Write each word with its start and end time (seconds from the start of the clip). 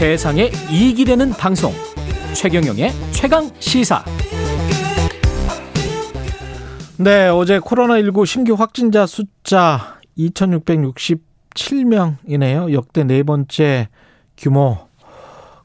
세상에 0.00 0.50
이익이 0.70 1.04
되는 1.04 1.28
방송 1.28 1.74
최경영의 2.34 2.90
최강 3.12 3.50
시사 3.58 4.02
네 6.96 7.28
어제 7.28 7.58
코로나19 7.58 8.24
신규 8.24 8.54
확진자 8.54 9.04
숫자 9.04 10.00
2667명이네요 10.16 12.72
역대 12.72 13.04
네 13.04 13.22
번째 13.22 13.90
규모 14.38 14.78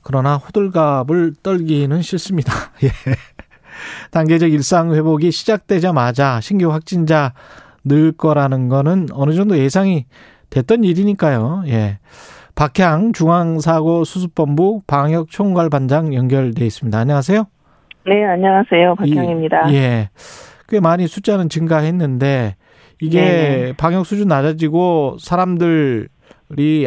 그러나 0.04 0.36
호들갑을 0.36 1.36
떨기는 1.42 2.02
싫습니다 2.02 2.74
예. 2.84 2.90
단계적 4.12 4.52
일상 4.52 4.94
회복이 4.94 5.32
시작되자마자 5.32 6.42
신규 6.42 6.74
확진자 6.74 7.34
늘 7.86 8.12
거라는 8.12 8.68
거는 8.68 9.08
어느 9.14 9.34
정도 9.34 9.58
예상이 9.58 10.08
됐던 10.50 10.84
일이니까요. 10.84 11.64
예. 11.68 12.00
박향 12.56 13.12
중앙사고수습본부 13.12 14.84
방역총괄반장 14.88 16.14
연결돼 16.14 16.66
있습니다. 16.66 16.98
안녕하세요. 16.98 17.44
네, 18.06 18.24
안녕하세요. 18.24 18.96
박향입니다. 18.96 19.70
이, 19.70 19.76
예. 19.76 20.10
꽤 20.70 20.80
많이 20.80 21.06
숫자는 21.06 21.50
증가했는데 21.50 22.56
이게 23.02 23.22
네 23.22 23.74
방역 23.78 24.06
수준 24.06 24.30
낮아지고 24.30 25.18
사람들이 25.20 26.08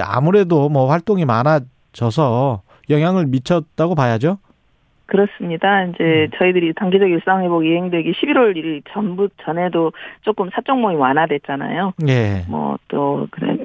아무래도 0.02 0.70
뭐 0.70 0.86
활동이 0.86 1.26
많아져서 1.26 2.62
영향을 2.88 3.26
미쳤다고 3.26 3.94
봐야죠. 3.94 4.38
그렇습니다. 5.04 5.84
이제 5.84 6.04
음. 6.04 6.30
저희들이 6.38 6.74
단기적 6.74 7.08
일상 7.08 7.42
회복 7.42 7.64
이행되기 7.64 8.12
11월 8.12 8.56
1일 8.56 8.82
전부 8.92 9.28
전에도 9.44 9.92
조금 10.22 10.48
사적 10.54 10.78
모임 10.78 10.98
완화됐잖아요. 11.00 11.92
예. 12.08 12.44
뭐 12.48 12.78
또 12.88 13.28
그래 13.30 13.56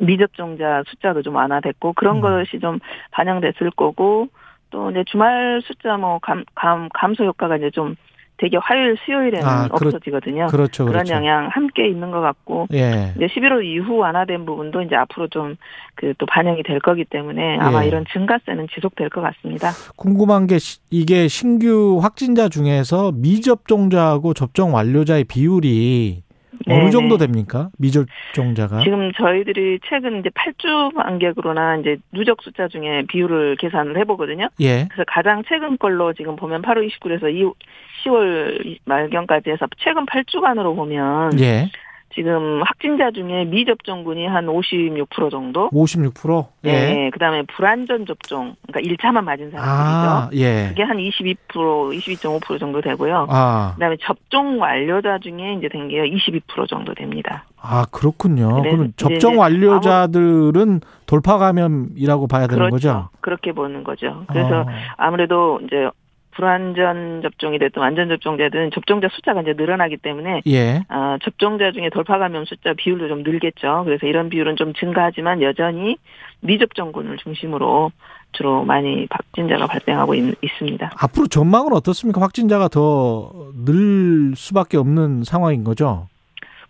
미접종자 0.00 0.82
숫자도 0.86 1.22
좀 1.22 1.34
완화됐고 1.36 1.92
그런 1.94 2.16
음. 2.16 2.20
것이 2.20 2.58
좀 2.60 2.78
반영됐을 3.12 3.70
거고 3.72 4.28
또 4.70 4.90
이제 4.90 5.04
주말 5.06 5.60
숫자 5.64 5.96
뭐 5.96 6.18
감 6.20 6.44
감 6.54 6.88
감소 6.92 7.24
효과가 7.24 7.56
이제 7.56 7.70
좀 7.70 7.96
되게 8.40 8.56
화요일 8.56 8.96
수요일에는 9.04 9.44
아, 9.48 9.66
그렇, 9.66 9.88
없어지거든요. 9.88 10.46
그렇죠, 10.46 10.84
그런 10.84 11.02
그렇죠. 11.02 11.14
영향 11.14 11.48
함께 11.48 11.88
있는 11.88 12.12
것 12.12 12.20
같고 12.20 12.68
예. 12.72 13.12
이제 13.16 13.26
11월 13.26 13.64
이후 13.64 13.96
완화된 13.96 14.46
부분도 14.46 14.82
이제 14.82 14.94
앞으로 14.94 15.26
좀 15.28 15.56
그 15.96 16.14
또 16.18 16.26
반영이 16.26 16.62
될 16.62 16.78
거기 16.78 17.04
때문에 17.04 17.58
아마 17.58 17.82
예. 17.82 17.88
이런 17.88 18.04
증가세는 18.12 18.68
지속될 18.72 19.08
것 19.08 19.20
같습니다. 19.22 19.70
궁금한 19.96 20.46
게 20.46 20.58
이게 20.90 21.26
신규 21.26 21.98
확진자 22.00 22.48
중에서 22.48 23.10
미접종자하고 23.12 24.34
접종 24.34 24.72
완료자의 24.74 25.24
비율이 25.24 26.22
네네. 26.68 26.80
어느 26.80 26.90
정도 26.90 27.16
됩니까? 27.16 27.70
미접종자가? 27.78 28.82
지금 28.84 29.10
저희들이 29.12 29.80
최근 29.88 30.20
이제 30.20 30.28
8주 30.30 30.94
간격으로나 30.94 31.76
이제 31.76 31.96
누적 32.12 32.42
숫자 32.42 32.68
중에 32.68 33.04
비율을 33.08 33.56
계산을 33.56 33.98
해보거든요. 33.98 34.48
예. 34.60 34.86
그래서 34.90 35.04
가장 35.06 35.42
최근 35.48 35.78
걸로 35.78 36.12
지금 36.12 36.36
보면 36.36 36.62
8월 36.62 36.88
29일에서 36.88 37.54
10월 38.04 38.78
말경까지 38.84 39.50
해서 39.50 39.66
최근 39.78 40.06
8주간으로 40.06 40.76
보면 40.76 41.40
예. 41.40 41.70
지금 42.14 42.62
확진자 42.64 43.10
중에 43.10 43.44
미접종군이 43.44 44.26
한 44.26 44.46
56% 44.46 45.30
정도. 45.30 45.68
56%? 45.70 46.46
예. 46.64 46.72
네. 46.72 47.10
그다음에 47.10 47.42
불안전 47.42 48.06
접종, 48.06 48.56
그러니까 48.66 48.80
1차만 48.94 49.24
맞은 49.24 49.50
사람들이죠. 49.50 49.58
아, 49.60 50.30
예. 50.34 50.66
그게 50.70 50.82
한 50.82 50.96
22%, 50.96 51.36
22.5% 51.52 52.58
정도 52.58 52.80
되고요. 52.80 53.26
아. 53.28 53.72
그다음에 53.74 53.96
접종 54.00 54.60
완료자 54.60 55.18
중에 55.18 55.54
이제 55.58 55.68
된 55.68 55.88
게 55.88 55.98
22% 56.02 56.68
정도 56.68 56.92
됩니다. 56.94 57.44
아, 57.60 57.86
그렇군요. 57.90 58.62
그럼 58.62 58.92
접종 58.96 59.38
완료자들은 59.38 60.80
돌파 61.06 61.38
감염이라고 61.38 62.26
봐야 62.26 62.46
되는 62.46 62.68
그렇죠. 62.68 62.74
거죠? 62.74 63.08
그렇게 63.20 63.52
보는 63.52 63.84
거죠. 63.84 64.24
그래서 64.28 64.60
아. 64.66 64.66
아무래도 64.96 65.60
이제 65.64 65.88
불안전 66.38 67.22
접종이 67.22 67.58
됐든 67.58 67.82
완전 67.82 68.08
접종자든 68.08 68.70
접종자 68.72 69.08
숫자가 69.10 69.42
이제 69.42 69.54
늘어나기 69.56 69.96
때문에 69.96 70.42
예. 70.46 70.82
어, 70.88 71.16
접종자 71.24 71.72
중에 71.72 71.90
돌파 71.90 72.18
감염 72.18 72.44
숫자 72.44 72.74
비율도 72.74 73.08
좀 73.08 73.24
늘겠죠. 73.24 73.82
그래서 73.84 74.06
이런 74.06 74.28
비율은 74.28 74.54
좀 74.54 74.72
증가하지만 74.72 75.42
여전히 75.42 75.96
미접종군을 76.40 77.16
중심으로 77.18 77.90
주로 78.32 78.62
많이 78.64 79.08
확진자가 79.10 79.66
발생하고 79.66 80.14
있, 80.14 80.34
습니다 80.58 80.92
앞으로 80.96 81.26
전망은 81.26 81.72
어떻습니까? 81.72 82.20
확진자가 82.20 82.68
더 82.68 83.48
늘 83.64 84.34
수밖에 84.36 84.76
없는 84.76 85.24
상황인 85.24 85.64
거죠? 85.64 86.06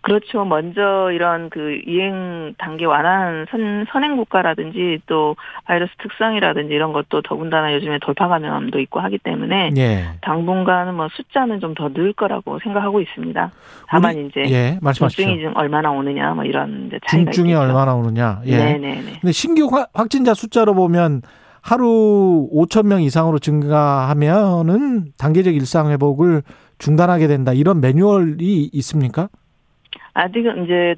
그렇죠. 0.01 0.45
먼저 0.45 1.11
이런 1.11 1.49
그 1.49 1.79
이행 1.85 2.53
단계 2.57 2.85
완화한 2.85 3.47
선, 3.51 3.85
선행 3.91 4.15
국가라든지 4.15 4.99
또 5.07 5.35
바이러스 5.65 5.91
특성이라든지 6.01 6.73
이런 6.73 6.93
것도 6.93 7.21
더군다나 7.21 7.73
요즘에 7.73 7.99
돌파 8.01 8.27
감염도 8.29 8.79
있고 8.79 9.01
하기 9.01 9.17
때문에 9.19 9.71
예. 9.77 10.05
당분간은 10.21 10.95
뭐 10.95 11.07
숫자는 11.11 11.59
좀 11.59 11.73
더 11.75 11.89
늘 11.93 12.13
거라고 12.13 12.59
생각하고 12.59 13.01
있습니다. 13.01 13.51
다만 13.87 14.15
우리, 14.15 14.27
이제 14.27 14.43
예, 14.49 14.79
중증이 14.93 15.41
좀 15.41 15.53
얼마나 15.55 15.91
오느냐 15.91 16.33
뭐 16.33 16.43
이런 16.45 16.89
차이가 16.91 17.05
중증이 17.31 17.49
있겠죠. 17.49 17.61
얼마나 17.61 17.93
오느냐. 17.95 18.41
예. 18.45 18.57
네네네. 18.57 19.19
근데 19.21 19.31
신규 19.31 19.69
확진자 19.93 20.33
숫자로 20.33 20.73
보면 20.75 21.21
하루 21.61 22.47
5천 22.53 22.87
명 22.87 23.01
이상으로 23.01 23.39
증가하면은 23.39 25.07
단계적 25.17 25.53
일상 25.55 25.89
회복을 25.91 26.41
중단하게 26.77 27.27
된다. 27.27 27.53
이런 27.53 27.81
매뉴얼이 27.81 28.69
있습니까? 28.73 29.27
아직은 30.13 30.65
이제 30.65 30.95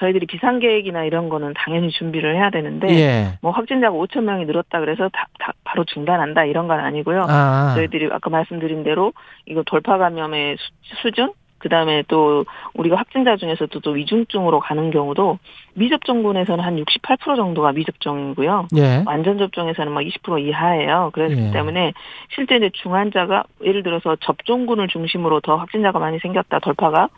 저희들이 0.00 0.26
비상 0.26 0.58
계획이나 0.58 1.04
이런 1.04 1.28
거는 1.28 1.52
당연히 1.54 1.90
준비를 1.90 2.34
해야 2.34 2.50
되는데 2.50 2.88
예. 2.98 3.38
뭐 3.42 3.52
확진자가 3.52 3.94
5천 3.96 4.22
명이 4.22 4.46
늘었다 4.46 4.80
그래서 4.80 5.08
다, 5.10 5.26
다 5.38 5.52
바로 5.62 5.84
중단한다 5.84 6.44
이런 6.46 6.68
건 6.68 6.80
아니고요. 6.80 7.26
아. 7.28 7.74
저희들이 7.76 8.08
아까 8.10 8.30
말씀드린 8.30 8.82
대로 8.82 9.12
이거 9.46 9.62
돌파 9.64 9.98
감염의 9.98 10.56
수, 11.02 11.12
준 11.12 11.32
그다음에 11.58 12.02
또 12.08 12.46
우리가 12.72 12.96
확진자 12.96 13.36
중에서도 13.36 13.80
또 13.80 13.90
위중증으로 13.90 14.60
가는 14.60 14.90
경우도 14.90 15.38
미접종군에서는 15.74 16.64
한 16.64 16.76
68% 16.76 17.36
정도가 17.36 17.72
미접종이고요. 17.72 18.68
예. 18.76 19.02
완전 19.04 19.36
접종에서는 19.36 19.92
막 19.92 20.00
20% 20.00 20.40
이하예요. 20.46 21.10
그렇기 21.12 21.36
예. 21.36 21.50
때문에 21.50 21.92
실제 22.34 22.56
이제 22.56 22.70
중환자가 22.72 23.44
예를 23.62 23.82
들어서 23.82 24.16
접종군을 24.16 24.88
중심으로 24.88 25.40
더 25.40 25.56
확진자가 25.56 25.98
많이 25.98 26.18
생겼다 26.20 26.60
돌파가 26.60 27.10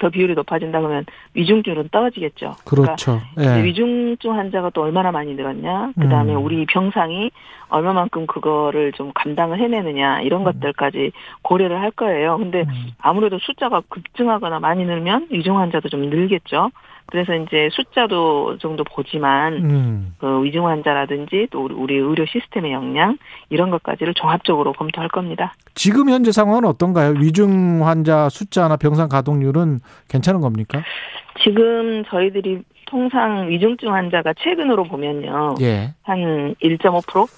더 0.00 0.08
비율이 0.08 0.34
높아진다 0.34 0.80
그러면 0.80 1.04
위중증은 1.34 1.90
떨어지겠죠. 1.92 2.56
그렇죠. 2.64 3.20
그러니까 3.34 3.58
예. 3.60 3.64
위중증 3.64 4.32
환자가 4.32 4.70
또 4.70 4.82
얼마나 4.82 5.12
많이 5.12 5.34
늘었냐. 5.34 5.92
그 6.00 6.08
다음에 6.08 6.34
음. 6.34 6.42
우리 6.42 6.66
병상이 6.66 7.30
얼마만큼 7.68 8.26
그거를 8.26 8.92
좀 8.92 9.12
감당을 9.14 9.60
해내느냐 9.60 10.22
이런 10.22 10.40
음. 10.40 10.44
것들까지 10.44 11.12
고려를 11.42 11.80
할 11.80 11.90
거예요. 11.90 12.38
근데 12.38 12.62
음. 12.62 12.90
아무래도 12.98 13.38
숫자가 13.38 13.82
급증하거나 13.88 14.58
많이 14.58 14.84
늘면 14.84 15.28
위중 15.30 15.58
환자도 15.58 15.88
좀 15.90 16.08
늘겠죠. 16.08 16.70
그래서 17.10 17.34
이제 17.34 17.68
숫자도 17.72 18.58
정도 18.58 18.84
보지만 18.84 19.52
음. 19.54 20.14
그 20.18 20.42
위중 20.44 20.66
환자라든지 20.66 21.48
또 21.50 21.68
우리 21.70 21.96
의료 21.96 22.24
시스템의 22.26 22.72
역량 22.72 23.18
이런 23.50 23.70
것까지를 23.70 24.14
종합적으로 24.14 24.72
검토할 24.72 25.08
겁니다. 25.08 25.54
지금 25.74 26.08
현재 26.08 26.32
상황은 26.32 26.64
어떤가요? 26.64 27.14
위중 27.18 27.86
환자 27.86 28.28
숫자나 28.28 28.76
병상 28.76 29.08
가동률은 29.08 29.80
괜찮은 30.08 30.40
겁니까? 30.40 30.82
지금 31.42 32.04
저희들이 32.06 32.62
통상 32.86 33.48
위중증 33.48 33.92
환자가 33.92 34.34
최근으로 34.38 34.84
보면요. 34.84 35.54
예. 35.60 35.94
한 36.02 36.54
1.5% 36.62 37.28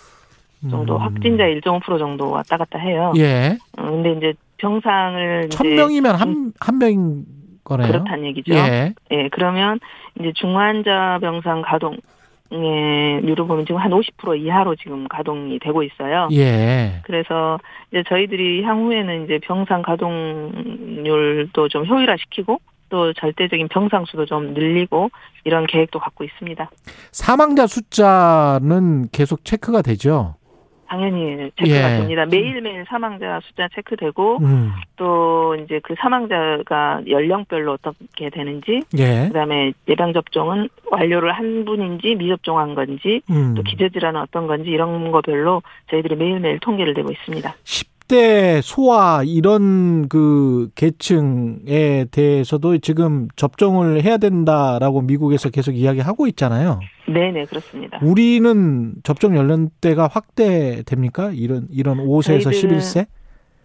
정도 0.70 0.96
음. 0.96 1.00
확진자 1.02 1.44
1.5% 1.44 1.98
정도 1.98 2.30
왔다 2.30 2.56
갔다 2.56 2.78
해요. 2.78 3.12
예. 3.16 3.58
어, 3.76 3.82
근데 3.90 4.12
이제 4.12 4.34
병상을 4.58 5.48
천 5.50 5.74
명이면 5.74 6.14
한 6.14 6.52
한 6.60 6.78
명 6.78 7.24
거네요. 7.64 7.88
그렇다는 7.88 8.26
얘기죠. 8.26 8.54
예. 8.54 8.94
예. 9.10 9.28
그러면 9.30 9.80
이제 10.18 10.32
중환자 10.34 11.18
병상 11.20 11.62
가동 11.62 11.96
예, 12.52 13.20
류로 13.22 13.46
보면 13.46 13.64
지금 13.64 13.80
한 13.80 13.90
50% 13.90 14.38
이하로 14.40 14.76
지금 14.76 15.08
가동이 15.08 15.58
되고 15.58 15.82
있어요. 15.82 16.28
예. 16.32 17.00
그래서 17.04 17.58
이제 17.90 18.02
저희들이 18.06 18.62
향후에는 18.62 19.24
이제 19.24 19.38
병상 19.42 19.82
가동률도 19.82 21.68
좀 21.68 21.86
효율화시키고 21.86 22.60
또 22.90 23.12
절대적인 23.14 23.68
병상 23.68 24.04
수도 24.04 24.26
좀 24.26 24.52
늘리고 24.52 25.10
이런 25.44 25.66
계획도 25.66 25.98
갖고 25.98 26.24
있습니다. 26.24 26.70
사망자 27.10 27.66
숫자는 27.66 29.08
계속 29.12 29.46
체크가 29.46 29.80
되죠. 29.80 30.34
당연히 30.92 31.50
체크가 31.56 31.94
예. 31.94 31.96
됩니다. 31.96 32.26
매일매일 32.26 32.84
사망자 32.86 33.40
숫자 33.44 33.66
체크되고 33.74 34.38
음. 34.42 34.72
또 34.96 35.56
이제 35.56 35.80
그 35.82 35.94
사망자가 35.98 37.00
연령별로 37.08 37.72
어떻게 37.72 38.28
되는지 38.28 38.82
예. 38.98 39.28
그다음에 39.28 39.72
예방 39.88 40.12
접종은 40.12 40.68
완료를 40.90 41.32
한 41.32 41.64
분인지 41.64 42.16
미접종한 42.16 42.74
건지 42.74 43.22
음. 43.30 43.54
또 43.54 43.62
기저질환은 43.62 44.20
어떤 44.20 44.46
건지 44.46 44.68
이런 44.68 45.10
거별로 45.12 45.62
저희들이 45.88 46.16
매일매일 46.16 46.58
통계를 46.58 46.92
내고 46.92 47.10
있습니다. 47.10 47.54
50대 48.12 48.60
소아 48.62 49.22
이런 49.24 50.06
그 50.08 50.68
계층에 50.74 52.04
대해서도 52.10 52.78
지금 52.78 53.28
접종을 53.36 54.02
해야 54.02 54.18
된다라고 54.18 55.00
미국에서 55.00 55.48
계속 55.48 55.72
이야기하고 55.72 56.26
있잖아요. 56.28 56.80
네 57.08 57.32
네 57.32 57.44
그렇습니다. 57.46 57.98
우리는 58.02 58.94
접종 59.02 59.36
연령대가 59.36 60.08
확대됩니까? 60.08 61.30
이런 61.34 61.66
이런 61.70 61.98
5세에서 61.98 62.50
11세? 62.50 63.06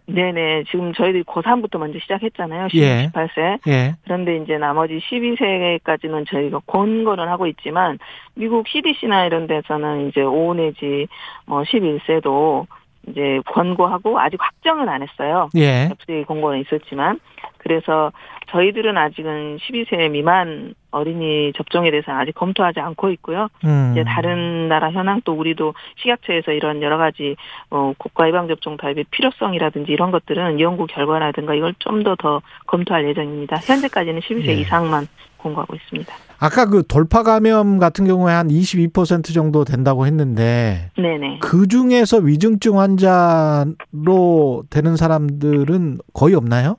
네 0.10 0.32
네. 0.32 0.64
지금 0.72 0.94
저희들이 0.94 1.24
고3부터 1.24 1.78
먼저 1.78 2.00
시작했잖아요. 2.00 2.70
10, 2.70 2.78
예. 2.78 3.12
18세. 3.14 3.60
예. 3.68 3.96
그런데 4.06 4.38
이제 4.38 4.58
나머지 4.58 5.00
12세까지는 5.00 6.26
저희가 6.30 6.62
권고는 6.66 7.28
하고 7.28 7.46
있지만 7.48 8.00
미국 8.34 8.68
CDC나 8.70 9.26
이런 9.26 9.48
데서는 9.48 10.08
이제 10.08 10.22
5 10.22 10.54
내지 10.54 11.08
뭐 11.46 11.64
11세도 11.64 12.66
이제 13.08 13.40
권고하고 13.46 14.20
아직 14.20 14.38
확정은 14.42 14.90
안 14.90 15.02
했어요. 15.02 15.50
예. 15.56 15.90
FDA 15.92 16.24
공고는 16.26 16.62
있었지만 16.62 17.20
그래서 17.58 18.12
저희들은 18.50 18.98
아직은 18.98 19.58
12세 19.58 20.10
미만 20.10 20.74
어린이 20.92 21.52
접종에 21.56 21.92
대해서는 21.92 22.20
아직 22.20 22.34
검토하지 22.34 22.80
않고 22.80 23.10
있고요. 23.12 23.50
음. 23.66 23.92
이제 23.92 24.04
다른 24.04 24.68
나라 24.70 24.92
현황 24.92 25.22
또 25.26 25.34
우리도 25.34 25.74
식약처에서 25.98 26.52
이런 26.52 26.82
여러 26.82 26.98
가지 26.98 27.36
어 27.70 27.94
국가 27.98 28.28
예방 28.28 28.48
접종 28.48 28.78
타입의 28.78 29.06
필요성이라든지 29.12 29.92
이런 29.92 30.12
것들은 30.12 30.60
연구 30.60 30.88
결과라든가 30.88 31.54
이걸 31.56 31.76
좀더더 31.80 32.42
검토할 32.66 33.08
예정입니다. 33.10 33.58
현재까지는 33.58 34.22
12세 34.22 34.48
예. 34.48 34.54
이상만 34.54 35.08
공고하고 35.38 35.76
있습니다. 35.76 36.14
아까 36.40 36.66
그 36.66 36.84
돌파 36.88 37.24
감염 37.24 37.80
같은 37.80 38.06
경우에 38.06 38.34
한 38.34 38.48
22% 38.48 39.34
정도 39.34 39.64
된다고 39.64 40.06
했는데 40.06 40.92
네네. 40.96 41.40
그 41.42 41.68
중에서 41.68 42.18
위중증 42.18 42.80
환자로 42.80 44.64
되는 44.70 44.96
사람들은 44.96 46.00
거의 46.14 46.36
없나요? 46.36 46.78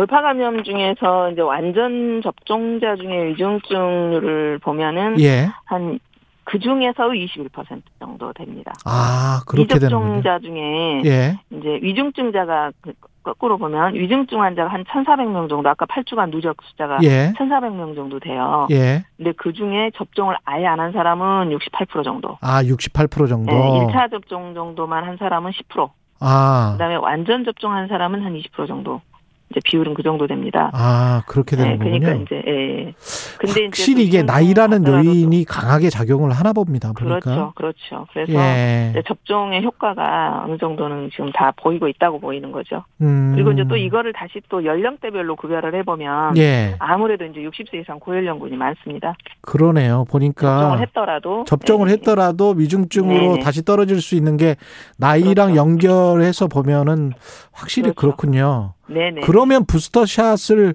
돌파 0.00 0.22
감염 0.22 0.64
중에서 0.64 1.30
이제 1.30 1.42
완전 1.42 2.22
접종자 2.22 2.96
중에 2.96 3.26
위중증률을 3.26 4.58
보면은 4.60 5.20
예. 5.20 5.50
한그 5.66 6.58
중에서 6.58 7.08
21% 7.10 7.82
정도 7.98 8.32
됩니다. 8.32 8.72
아, 8.86 9.42
그렇게 9.46 9.78
되는군요. 9.78 10.16
미접종자 10.16 10.38
중에 10.38 11.02
예. 11.04 11.38
이제 11.50 11.78
위중증자가 11.82 12.70
그 12.80 12.94
거꾸로 13.22 13.58
보면 13.58 13.92
위중증 13.92 14.40
환자가 14.40 14.70
한 14.72 14.84
1,400명 14.84 15.50
정도 15.50 15.68
아까 15.68 15.84
8주간 15.84 16.30
누적 16.30 16.56
숫자가 16.62 17.00
예. 17.02 17.34
1,400명 17.36 17.94
정도 17.94 18.18
돼요. 18.20 18.68
예. 18.70 19.04
근데 19.18 19.32
그 19.36 19.52
중에 19.52 19.90
접종을 19.96 20.34
아예 20.46 20.64
안 20.64 20.80
한 20.80 20.92
사람은 20.92 21.50
68% 21.50 22.04
정도. 22.04 22.38
아, 22.40 22.62
68% 22.62 23.28
정도. 23.28 23.52
네, 23.52 23.92
1차 23.92 24.10
접종 24.10 24.54
정도만 24.54 25.04
한 25.04 25.18
사람은 25.18 25.50
10%. 25.50 25.90
아. 26.20 26.70
그다음에 26.72 26.94
완전 26.96 27.44
접종한 27.44 27.86
사람은 27.88 28.24
한 28.24 28.32
20% 28.34 28.66
정도. 28.66 29.02
이제 29.50 29.60
비율은 29.64 29.94
그 29.94 30.02
정도 30.02 30.26
됩니다. 30.26 30.70
아, 30.72 31.22
그렇게 31.26 31.56
되는 31.56 31.72
네, 31.72 31.78
거군요. 31.78 31.98
그러니까 32.00 32.22
이제 32.22 32.42
예. 32.46 32.79
근데 33.38 33.64
확실히 33.64 34.04
이게 34.04 34.20
또 34.20 34.26
나이라는 34.26 34.86
요인이 34.86 35.44
강하게 35.44 35.90
작용을 35.90 36.30
하나 36.30 36.52
봅니다. 36.52 36.92
보니까. 36.92 37.20
그렇죠, 37.20 37.52
그렇죠. 37.54 38.06
그래서 38.12 38.32
예. 38.32 39.02
접종의 39.06 39.62
효과가 39.62 40.44
어느 40.46 40.58
정도는 40.58 41.10
지금 41.10 41.30
다 41.32 41.52
보이고 41.56 41.88
있다고 41.88 42.20
보이는 42.20 42.52
거죠. 42.52 42.84
음. 43.00 43.32
그리고 43.34 43.52
이제 43.52 43.64
또 43.68 43.76
이거를 43.76 44.12
다시 44.12 44.40
또 44.48 44.64
연령대별로 44.64 45.36
구별을 45.36 45.74
해보면 45.76 46.36
예. 46.36 46.76
아무래도 46.78 47.24
이제 47.24 47.40
60세 47.40 47.80
이상 47.80 47.98
고연령군이 47.98 48.56
많습니다. 48.56 49.14
그러네요. 49.40 50.04
보니까 50.10 50.60
접종을 50.60 50.80
했더라도 50.80 51.44
접종을 51.44 51.86
네. 51.88 51.92
했더라도 51.94 52.50
위중증으로 52.50 53.20
네네. 53.20 53.40
다시 53.40 53.64
떨어질 53.64 54.00
수 54.00 54.14
있는 54.14 54.36
게 54.36 54.56
나이랑 54.98 55.52
그렇죠. 55.52 55.56
연결해서 55.56 56.48
보면은 56.48 57.12
확실히 57.52 57.92
그렇죠. 57.92 58.00
그렇군요 58.00 58.74
네네. 58.88 59.20
그러면 59.22 59.64
부스터 59.64 60.06
샷을 60.06 60.74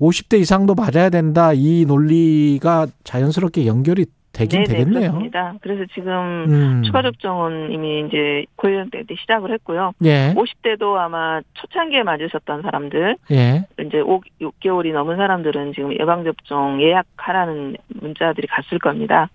50대 0.00 0.38
이상도 0.40 0.74
맞아야 0.74 1.10
된다. 1.10 1.52
이 1.52 1.84
논리가 1.86 2.86
자연스럽게 3.04 3.66
연결이 3.66 4.06
되긴 4.32 4.62
네네, 4.62 4.68
되겠네요. 4.68 5.00
그렇습니다. 5.10 5.54
그래서 5.60 5.84
지금 5.92 6.12
음. 6.48 6.82
추가 6.84 7.02
접종은 7.02 7.72
이미 7.72 8.06
이제 8.06 8.44
고연령 8.56 8.90
때 8.90 9.14
시작을 9.20 9.52
했고요. 9.54 9.92
예. 10.04 10.34
50대도 10.36 10.96
아마 10.96 11.40
초창기에 11.54 12.04
맞으셨던 12.04 12.62
사람들, 12.62 13.16
예. 13.32 13.66
이제 13.84 13.98
5, 14.00 14.20
6개월이 14.40 14.92
넘은 14.92 15.16
사람들은 15.16 15.72
지금 15.74 15.92
예방 15.98 16.22
접종 16.24 16.80
예약하라는 16.80 17.76
문자들이 18.00 18.46
갔을 18.46 18.78
겁니다. 18.78 19.28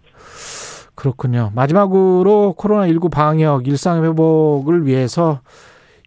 그렇군요. 0.96 1.52
마지막으로 1.54 2.54
코로나 2.58 2.88
19 2.88 3.10
방역 3.10 3.68
일상 3.68 4.04
회복을 4.04 4.86
위해서 4.86 5.42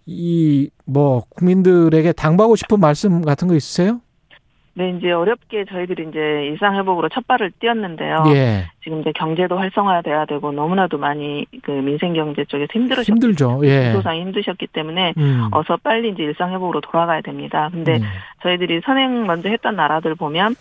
이 0.07 0.71
뭐 0.89 1.25
국민들에게 1.29 2.13
당부하고 2.13 2.57
싶은 2.57 2.81
말씀 2.81 3.21
같은 3.21 3.47
거 3.47 3.55
있으세요? 3.55 4.01
네, 4.79 4.91
이제 4.97 5.11
어렵게 5.11 5.65
저희들이 5.65 6.07
이제 6.09 6.21
일상회복으로 6.21 7.09
첫 7.09 7.27
발을 7.27 7.51
띄었는데요. 7.59 8.23
예. 8.29 8.69
지금 8.85 9.01
이제 9.01 9.11
경제도 9.11 9.59
활성화돼야 9.59 10.27
되고 10.27 10.53
너무나도 10.53 10.99
많이 10.99 11.47
그 11.63 11.73
민생 11.73 12.13
경제 12.13 12.45
쪽에서 12.45 12.69
힘들으셨 12.73 13.09
힘들죠. 13.09 13.61
예. 13.65 13.91
소상 13.91 14.19
힘드셨기 14.19 14.69
때문에 14.69 15.15
음. 15.19 15.49
어서 15.51 15.77
빨리 15.83 16.11
이제 16.11 16.23
일상회복으로 16.23 16.81
돌아가야 16.81 17.23
됩니다. 17.23 17.69
근데 17.73 17.97
음. 17.97 18.03
저희들이 18.45 18.83
선행 18.85 19.27
먼저 19.27 19.49
했던 19.49 19.75
나라들 19.75 20.15
보면 20.15 20.55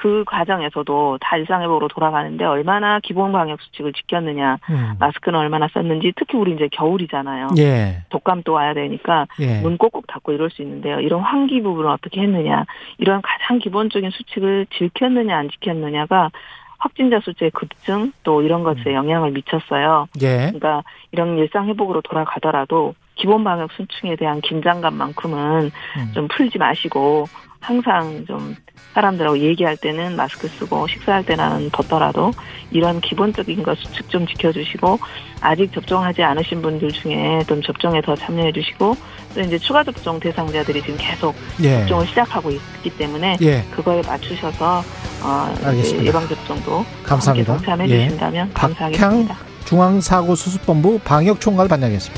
그 0.00 0.22
과정에서도 0.28 1.18
다 1.20 1.36
일상회복으로 1.36 1.88
돌아가는데 1.88 2.44
얼마나 2.44 3.00
기본 3.00 3.32
방역 3.32 3.60
수칙을 3.60 3.92
지켰느냐, 3.92 4.58
음. 4.70 4.94
마스크는 5.00 5.36
얼마나 5.36 5.66
썼는지 5.74 6.12
특히 6.14 6.38
우리 6.38 6.52
이제 6.54 6.68
겨울이잖아요. 6.70 7.48
예. 7.58 8.04
독감도 8.08 8.52
와야 8.52 8.74
되니까 8.74 9.26
예. 9.40 9.60
문 9.60 9.76
꼭꼭 9.76 10.06
닫고 10.06 10.30
이럴 10.30 10.50
수 10.50 10.62
있는데요. 10.62 11.00
이런 11.00 11.20
환기 11.22 11.62
부분을 11.62 11.90
어떻게 11.90 12.20
했느냐, 12.20 12.64
이런 12.98 13.22
가장 13.22 13.58
기본적인 13.58 14.10
수칙을 14.10 14.66
지켰느냐 14.70 15.36
안 15.36 15.50
지켰느냐가 15.50 16.30
확진자 16.78 17.18
숫자의 17.18 17.50
급증 17.50 18.12
또 18.22 18.42
이런 18.42 18.62
것에 18.62 18.94
영향을 18.94 19.32
미쳤어요. 19.32 20.06
예. 20.22 20.52
그러니까 20.52 20.84
이런 21.10 21.38
일상 21.38 21.66
회복으로 21.66 22.02
돌아가더라도 22.02 22.94
기본 23.16 23.42
방역 23.42 23.72
수칙에 23.72 24.14
대한 24.14 24.40
긴장감만큼은 24.42 25.64
음. 25.64 26.12
좀 26.14 26.28
풀지 26.28 26.58
마시고 26.58 27.26
항상 27.60 28.24
좀 28.26 28.56
사람들하고 28.94 29.38
얘기할 29.38 29.76
때는 29.76 30.16
마스크 30.16 30.48
쓰고 30.48 30.86
식사할 30.88 31.24
때는 31.24 31.70
벗더라도 31.70 32.32
이런 32.70 33.00
기본적인 33.00 33.62
것 33.62 33.78
수칙 33.78 34.08
좀 34.08 34.26
지켜주시고 34.26 34.98
아직 35.40 35.72
접종하지 35.72 36.22
않으신 36.22 36.62
분들 36.62 36.90
중에 36.90 37.42
좀 37.46 37.62
접종에 37.62 38.00
더 38.00 38.14
참여해 38.16 38.52
주시고 38.52 38.96
또 39.34 39.40
이제 39.40 39.58
추가 39.58 39.84
접종 39.84 40.18
대상자들이 40.18 40.82
지금 40.82 40.96
계속 40.98 41.34
예. 41.62 41.80
접종을 41.80 42.06
시작하고 42.06 42.50
있기 42.50 42.90
때문에 42.96 43.36
예. 43.42 43.62
그거에 43.70 44.02
맞추셔서 44.06 44.82
어. 45.22 45.54
예방 46.02 46.26
접종도 46.26 46.84
감사합니다. 47.04 47.54
동참해 47.54 47.88
예. 47.88 48.04
주신다면 48.04 48.52
감사하겠습니다. 48.54 49.36
중앙사고수습본부 49.64 51.00
방역총괄 51.00 51.68
반장이었습니다. 51.68 52.16